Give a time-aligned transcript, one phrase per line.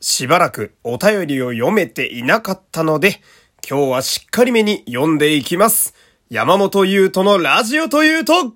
[0.00, 3.20] しばらくお便りを読めていなかったので、
[3.68, 5.94] 今日はしっかりめに読んでいきます。
[6.30, 8.54] 山本優斗のラジオというと、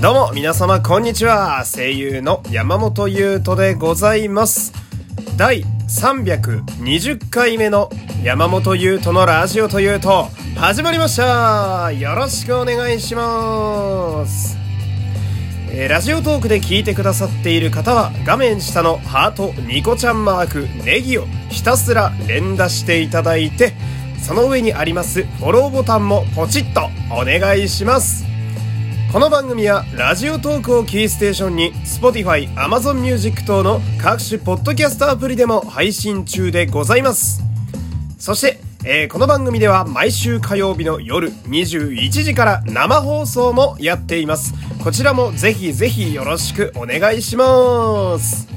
[0.00, 1.64] どうも皆様こんにちは。
[1.64, 4.72] 声優の山本優斗でございます。
[5.36, 7.90] 第320回目の
[8.24, 11.92] 山本優斗のラジオというと、始まりました。
[11.92, 14.59] よろしくお願いします。
[15.82, 23.72] えーラジオトークで聞いてくださっている方は画面下のハートニコちゃんマークネギをひたすら連打していただいて
[24.22, 28.26] その上にありますフォローボタンもポチッとお願いします。
[29.10, 37.42] この番組はラジオトークをキーステーションに Spotify、Amazon Music 等の各種ポッドキャストアプリでも配信中でございます。
[38.18, 44.54] そして、えーこの番組では毎週火曜日の夜21時から生放送もやっています。
[44.82, 48.48] こちらもぜひぜひよろしくお願いします。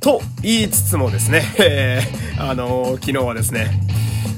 [0.00, 3.80] と言いつつもですね、 えーあのー昨日はですね、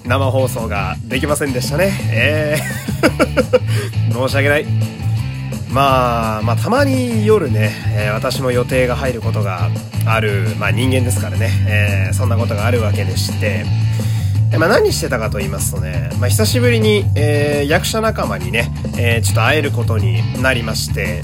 [0.06, 1.92] 生放送ができませんでしたね。
[2.12, 4.66] えー 申し訳ない。
[5.70, 9.69] まあ、まあ、たまに夜ね、えー私も予定が入ることが
[10.06, 13.64] ある、まあ人間ですからね、えーそんなことがあるわけでして、
[14.59, 21.23] まあ何してたかと言いますとね、まあ久しぶりに、えー役者仲間にね、えーちょっと会えることになりまして、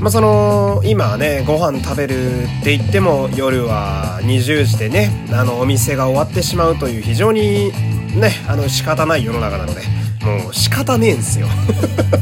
[0.00, 7.72] まあその、今はね、ご飯食べるって言っても夜は20時でね、あのお店が終わってしまうという非常に
[8.18, 9.82] ね、あの仕方ない世の中なので、
[10.24, 11.48] もう仕方ねえんすよ。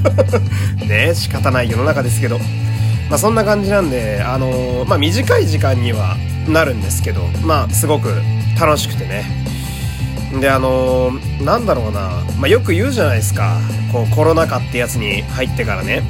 [0.89, 2.39] ね仕方ない世の中ですけど。
[3.11, 6.17] まあそんな感じなんで、あのまあ短い時間には
[6.49, 8.09] なるんですけど、まあすごく
[8.59, 9.52] 楽しくてね。
[10.41, 13.59] で、あのーなんだろうな、まあよく言うじゃないですか。
[13.93, 16.03] こうコロナ禍ってやつに入ってからね、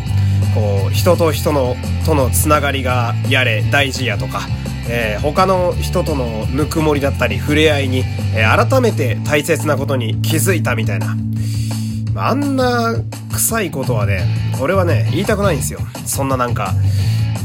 [0.55, 4.43] こう人と人の、とのつながりがやれ大事やとか、
[4.89, 11.17] えー他の人とのぬくもりだったり触れ合いに、えー改めて大切なことに気づいたみたいな。
[12.15, 12.95] ああんな
[13.33, 14.25] 臭いことはね、
[14.61, 15.81] 俺はね、言いたくないんですよ。
[16.05, 16.75] そんななんか、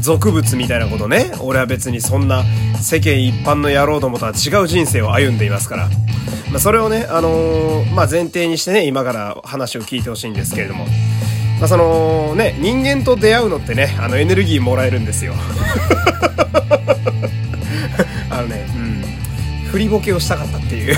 [0.00, 1.32] 俗物みたいなことね。
[1.40, 2.44] 俺は別にそんな
[2.80, 5.88] 世間一般の野郎どもとは違う人生を歩んでいますから。
[6.50, 10.86] まあそれをね、あのーまあ前提にしてね、今から話を聞いてほしいんですけれども。
[11.58, 15.34] まあそのね、人間と出会うのってね、あのエネルギーもらえるんですよ。
[18.30, 19.68] あのね、うん。
[19.70, 20.96] 振りボケをしたかったっていう。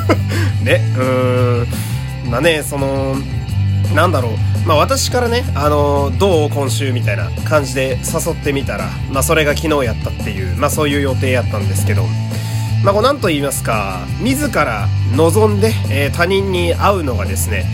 [0.62, 1.64] ね、うー
[2.28, 2.30] ん。
[2.30, 3.16] まあね、その、
[3.94, 4.32] なんだろう。
[4.66, 12.04] まあ私からね、あの、どう今週みたいな感じで誘ってみたら、まあそれが昨日やったっていう、まあそういう予定やったんですけど、
[12.82, 17.66] まあこうなんと言いますか、自ら望んで、えー他人に会うのがですね、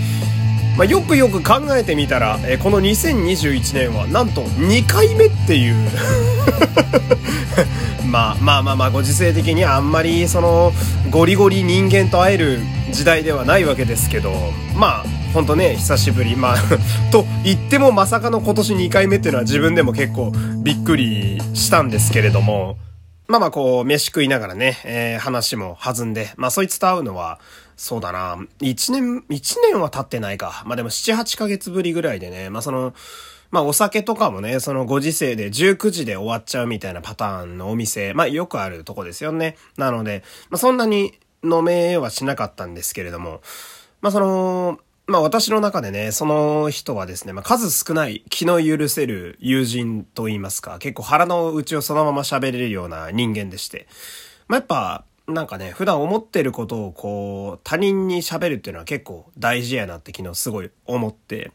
[0.77, 5.77] まあ、よくよく考えてみたら、えーこの2021年はなんと2回目っていう
[8.11, 10.73] まあまあまあまあご時世的にあんまりその
[11.11, 12.59] ゴリゴリ人間と会える
[12.91, 14.33] 時代ではないわけですけど
[14.75, 16.35] まあほんとね久しぶり。
[16.35, 16.57] まあ
[17.13, 20.33] と言ってもまさかの今年2回目っていうのは自分でも結構
[20.63, 22.77] びっくりしたんですけれども。
[23.29, 27.39] まあまあこう、飯食いながらね、えー話も弾んで、まあそいつと会うのは、
[27.77, 30.65] そうだな、一年、一年は経ってないか。
[30.67, 32.93] まあでも七八ヶ月ぶりぐらいでね、まあその、
[33.53, 39.57] まあお酒とかもね、そのご時世で19時で終わっちゃうみたいなパターンのお店、まあよくあるとこですよね。
[39.77, 41.13] なので、まあそんなに
[41.45, 43.43] 飲めはしなかったんですけれども、
[44.01, 44.81] まあその、
[45.11, 53.89] まあ私の中でね、その人はですね、まあ数少ない気の許せる友人と言いますか、結構腹の内をそのまま喋れるような人間でして。
[54.47, 61.51] まあやっぱ、なんかね、普段思ってることをこう、他人に喋るっていうのは結構大事やなって昨日すごい思って。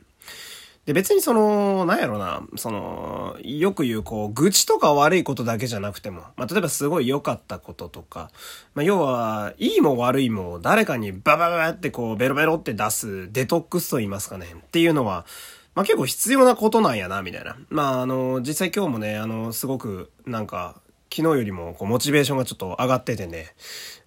[0.86, 8.30] で、別にその、なんやろな、その、よく言う、こう、愚痴とか悪いことだけじゃなくても、まあ、例えばすごい良かったこととか、
[8.76, 15.26] まあ、要は、いいも悪いも誰かにバババってこう、ベロベロって出すデトックスと言いますかね、っていうのは、
[15.74, 17.58] まあ、結構必要なことなんやな、みたいな。
[17.70, 20.80] まあ、あの、実際今日もね、あの、すごく、なんか、
[21.12, 23.54] 昨日よりも、こう、モチベーションがちょっと上がっててね、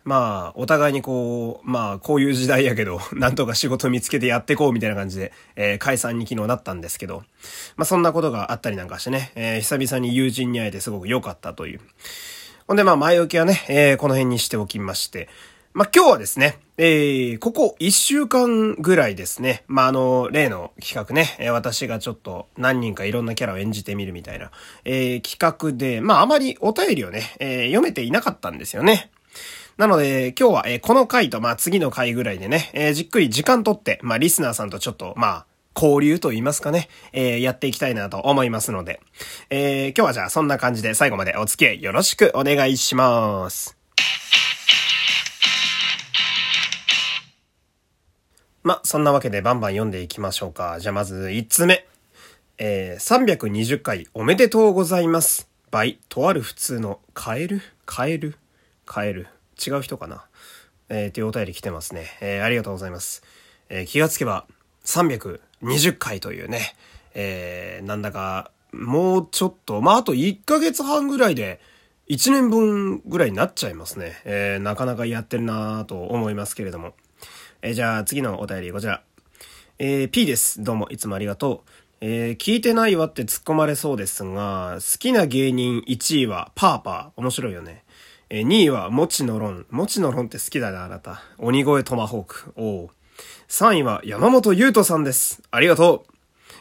[0.09, 7.25] まあ、お互いにこう、まあ、こういう時代やけど、 なんとか仕事見つけてやってこうみたいな感じで、えー解散に昨日なったんですけど、
[7.77, 11.81] まあ、そんなことがあったりなんかしてね、えー久々に友人に会えてすごく良かったという。
[12.67, 15.29] ほんで、まあ、前置きはね、えーこの辺にしておきまして、
[15.75, 24.53] まあ、今日はですね、えー、ここ一週間ぐらいですね、まあ、あの、例の企画ね、えー私がちょっと何人かいろんなキャラを演じてみるみたいな、
[24.87, 29.11] えー企画で、まあ、あまりお便りをね、えー読めていなかったんですよね。
[29.79, 35.47] なので、今日は、えこの回と、まあ、次の回ぐらいでね、えじっくり時間とって、まあ、リスナーさんとちょっと、まあ、
[35.77, 39.01] 交流と言いますかね、えー、やっていきたいなと思いますので、
[39.51, 43.79] えー、今日はじゃあそんな感じで最後までお付き合いよろしくお願いします。
[48.65, 50.81] ま、そんなわけでバンバン読んでいきましょうか。
[50.81, 51.87] じゃあまず1つ目。
[52.59, 55.49] えー、320回おめでとうございます。
[55.71, 57.61] 倍、とある普通のカエル？
[57.87, 58.35] カエル？
[58.85, 59.29] カエル？
[59.65, 60.27] 違う人かな？
[60.89, 62.07] えー、というお便り来てますね。
[62.21, 63.23] えー、ありがとうございます。
[63.69, 64.47] えー、気がつけば
[64.85, 66.75] 320回というね、
[67.15, 71.61] えー、なんだか、もうちょっと、まあ、あと1ヶ月半ぐらいで、
[72.09, 74.21] 1年分ぐらいになっちゃいますね。
[74.25, 76.95] えー、なかなかやってるなぁと思いますけれども。
[77.61, 79.03] えー、じゃあ次のお便りこちら。
[79.79, 80.63] えー、P です。
[80.63, 81.71] どうもいつもありがとう。
[82.01, 87.21] えー、聞いてないわって突っ込まれそうですが、好きな芸人1位はパーパー。
[87.21, 87.85] 面白いよね。
[88.31, 89.67] え、2位はもちのろん。
[89.71, 91.23] もちのろんって好きだな、あなた。
[91.39, 92.53] 鬼越トマホーク。
[92.57, 92.91] おお。
[93.49, 95.43] 3位は山本優斗さんです。
[95.51, 96.13] ありがとう。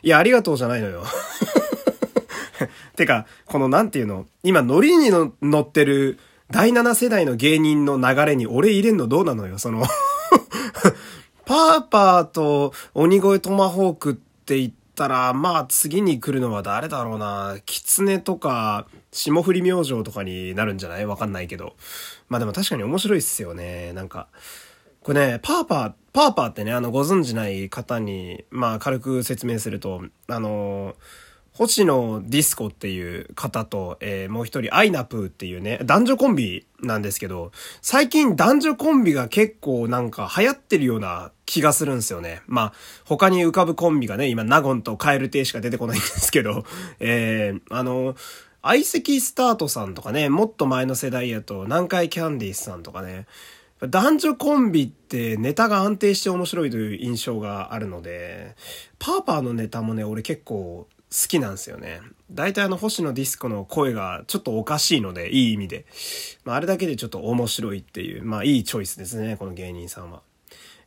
[0.01, 1.03] いや、ありがとうじゃないのよ。
[2.95, 6.19] てか、このなんていうの、今ノリにの乗ってる
[6.51, 9.85] 第7世代の芸人の流れに俺入れんのどうなのよ、その
[11.45, 17.57] パーパーと鬼越トマホークって言ってったら、まあ次に来るのは誰だろうな。
[17.65, 21.05] 狐とか、霜降り明星とかになるんじゃない？
[21.05, 21.75] わかんないけど。
[22.29, 23.93] まあでも確かに面白いっすよね。
[23.93, 24.27] なんか、
[25.03, 30.95] これね、パーパー、パーパーってね、あの、ご存じない方に、まあ軽く説明すると、あのー
[31.57, 37.51] 星野ディスコっていう方と、えー、もう一人アイナプーっていうね、男女コンビなんですけど、
[37.81, 42.43] 最近男女コンビが結構なんか流行ってるような気がするんですよね。
[42.45, 42.73] まあ、
[43.05, 46.63] 他に浮かぶコンビがね、今ナゴンとカエル亭しか出てこないんですけど、
[47.01, 48.15] えー、あの、
[48.61, 53.25] 相席スタートさんとかね、もっと前の世代やと南海キャンディースさんとかね、
[53.81, 58.55] 男女コンビってネタが安定して面白いという印象があるので、
[58.99, 62.01] パーパーのネタもね、俺結構好きなんですよね。
[62.31, 65.85] 大体あの星野ディスコの声がちょっとおかしいので、いい意味で。
[66.43, 70.21] まあ、あれだけでちょっと面白いっていう、まあいいチョイスですね、この芸人さんは。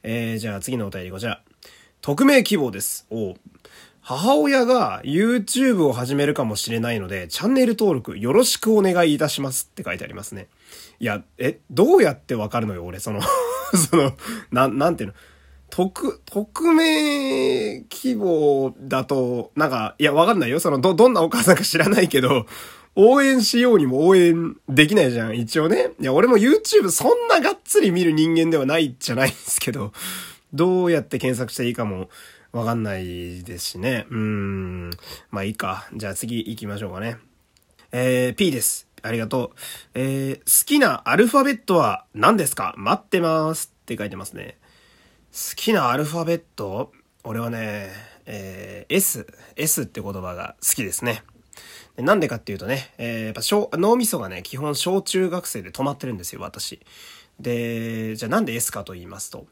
[0.02, 1.43] えー、じゃあ次のお便りこちら。
[2.02, 3.06] 匿名希望です。
[3.11, 3.34] お
[4.02, 10.49] 母親が YouTube を始めるかもしれないので、チャンネル登録よろしくお願いいたしますって書いてありますね。
[10.99, 13.20] いや、え、どうやってわかるのよ、俺、その
[13.90, 14.12] その、
[14.50, 15.14] な、なんていうの？
[15.70, 20.61] 匿、匿名希望だと、なんか、いや、わかんないよ。
[20.61, 22.46] その、ど、どんなお母さんか知らないけど、
[22.96, 25.93] 応援しようにも応援できないじゃん、一応ね。
[26.00, 29.93] いや、俺も YouTube そんながっつり見る人間ではないじゃないんですけど、
[30.52, 32.11] どうやって検索していいかも
[32.52, 34.06] わかんないですしね。
[34.11, 34.90] うーん。
[35.31, 35.88] まあいいか。
[35.94, 37.19] じゃあ次行きましょうかね。
[37.93, 38.88] えー、P です。
[39.02, 39.58] ありがとう。
[39.94, 42.75] えー、好きなアルファベットは何ですか？
[42.76, 44.58] 待ってますって書いてますね。
[45.32, 46.91] 好きなアルファベット？
[47.23, 47.88] 俺はね、
[48.27, 51.23] えー、S、S って言葉が好きですね。
[51.97, 56.81] なんでかっていうとね、えー、やっぱ小脳みそがね、基本小中学生で止まってるんですよ、私。
[57.38, 59.47] で、じゃあなんで S かと言いますと、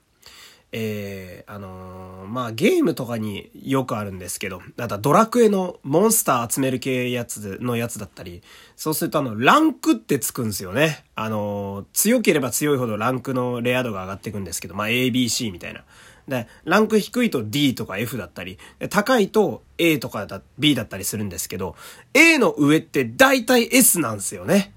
[0.71, 8.43] えー、あのー、まあ、ゲームとかによくあるんですけど、だドラクエのモンスター集める系やつのやつだったり、
[8.77, 11.05] そうするとあの、ランクってつくんですよね。
[11.15, 15.85] あのー、強ければ強いほどランクのレア度が上がっていくんですけど、まあ、ABC みたいな。
[16.29, 18.59] で、ランク低いと D とか F だったり、
[18.91, 21.75] 高いと A とかだ B だったりするんですけど、
[22.13, 24.75] A の上って大体 S なんですよね。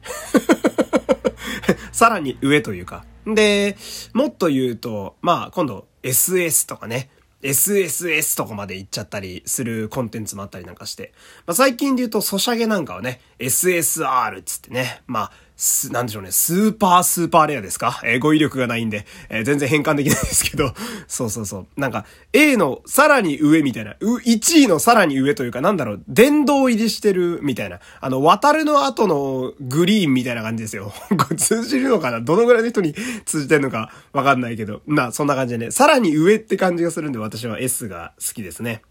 [1.92, 3.06] さらに上というか。
[3.25, 3.78] で、
[4.13, 7.10] もっと言うと、まあ今度 SS とかね、
[7.44, 11.12] SSS とかまで行っちゃったりするコンテンツもあったりなんかして。
[11.46, 18.01] まあ、最近で言うと、ソシャゲなんかはね、SSR っつってね、まあ、す、なんでしょうね、スーパースーパーレアですか？
[18.03, 20.74] えー、語彙力がないんで、えー、全然変換できないですけど、
[21.08, 21.68] そうそうそう。
[21.80, 30.91] なんか、A のさらに上みたいな、う、1位のさらに上というか、なんだろう、殿堂入りしてるみたいな、あの、渡るの後のグリーンみたいな感じですよ。
[31.38, 32.22] 通じるのかな？
[32.22, 38.82] どのぐらいの人に通じてるのかわかんないけど、まあ、そんな感じでね、さらに上って感じがするんで、私は S が好きですね。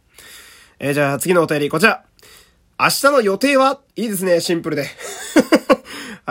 [0.79, 2.05] えー、じゃあ次のお便り、こちら。
[2.79, 3.81] 明日の予定は？
[3.97, 4.87] いいですね、シンプルで。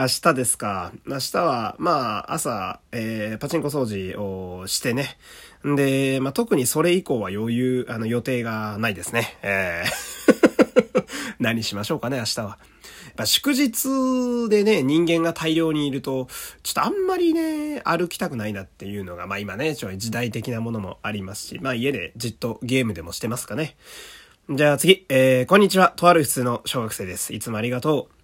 [0.00, 0.92] 明日ですか。
[1.04, 5.18] 明日は、まあ、朝、えー、パチンコ掃除をしてね。
[5.66, 9.36] んで、まあ、特にそれ以降は余裕、あの、予定がないですね。
[9.42, 10.20] えー
[11.38, 12.46] 何しましょうかね、明日は。
[12.46, 12.56] や
[13.12, 16.28] っぱ祝日でね、人間が大量にいると、
[16.62, 23.76] ちょっとあんまりね、歩きたくないなっていうのが、まあ今ね、ちょい時代的なものもありますし、まあ家でじっとゲームでもしてますかね。
[24.50, 25.92] じゃあ次、えー、こんにちは。
[25.94, 27.32] とある普通の小学生です。
[27.32, 28.19] いつもありがとう。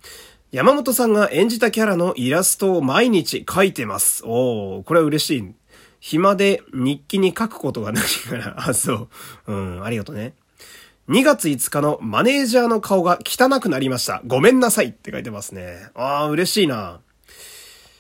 [0.57, 4.23] 山本さんが演じたキャラのイラストを毎日描いてます。
[4.25, 5.55] おー、これは嬉しい。
[6.01, 9.09] 暇で日記に書くことがないから、あ、そう。
[9.49, 10.33] うん、ありがとうね。
[11.11, 14.23] 2月5日のマネージャーの顔が汚くなりました。
[14.27, 15.91] ごめんなさいって書いてますね。
[15.95, 17.01] ああ、嬉しいな。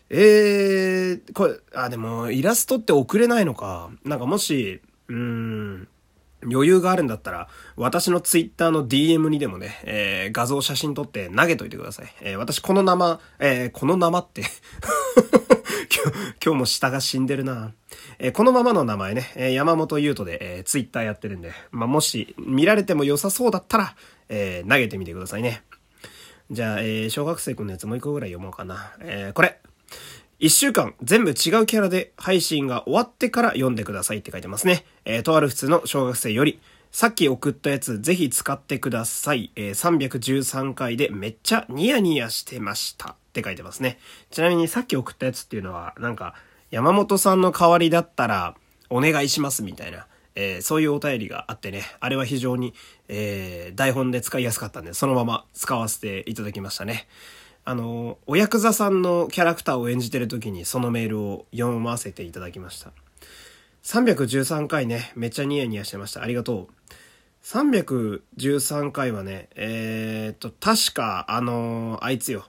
[0.08, 3.90] えー、これ、あ、でも、イラストって送れないのか。
[4.02, 5.88] なんかもし、うーん、
[6.50, 12.06] 余裕があるんだったら、私のツイッターの DM にでもね、えー、画像写真撮って投げといてください。
[12.22, 14.42] えー、私この生、えー、この生って
[16.44, 17.72] 今日、も下が死んでるな。
[18.18, 23.96] えー、このままの名前ね、えー、山本優斗で、えー、ツイッターやってるんで、まあ、もし見られても良さそうだったら、
[24.28, 25.62] えー、投げてみてくださいね。
[26.50, 28.92] じゃあ、えー、小学生くんのやつもう一個ぐらい読もうかな。
[29.00, 29.58] えー、これ。
[30.38, 34.84] 一週間全部違うキャラで配信が終わってから読んでくださいって書いてますね。
[35.06, 39.50] えー、とある普通の小学生より、さっき送ったやつぜひ使ってください。
[39.56, 43.12] えー、313回でめっちゃニヤニヤしてました。
[43.12, 43.98] って書いてますね。
[44.30, 46.34] ちなみにさっき送ったやつっていうのは、なんか、
[46.70, 48.56] 山本さんの代わりだったら、
[48.90, 52.74] お願いしますみたいな、えー、そういうお便りがあってね、あれは非常に、
[53.08, 57.08] えー、台本で使いやすかったんで、そのまま使わせていただきましたね。
[57.68, 62.92] あの、おヤクザさんのキャラクターを演じてる時にそのメールを読ませていただきました。
[63.82, 66.22] 313回ね、めっちゃニヤニヤしてました。
[66.22, 66.92] ありがとう。
[67.42, 72.46] 313回はね、えー、っと、確か、あのあいつよ。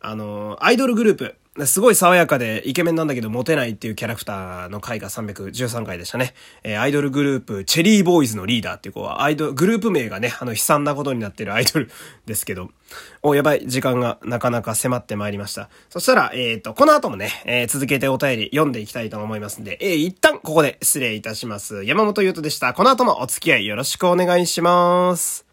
[0.00, 1.36] あのアイドルグループ。
[1.64, 6.34] すごい爽やかでイケメンなんだけどモテないっていうキャラクターの回が313回でしたね。
[6.62, 11.90] えー、アイドルグループ、チェリーボーイズのリーダーっていう子は、アイドル、グループ名がね、あの悲惨なことになってるアイドル
[12.26, 12.70] ですけど、
[13.22, 15.70] お、やばい、時間がなかなか迫ってまいりました。
[15.88, 21.84] そしたら、えっ、ー、と、この後もね、えー、続けてお便り読んでいきたいと思いますんで、えー、一旦ここで失礼いたします。
[21.84, 22.74] 山本優斗でした。
[22.74, 25.45] この後もお付き合いよろしくお願いします。